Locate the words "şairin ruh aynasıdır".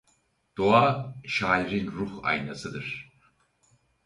1.27-3.11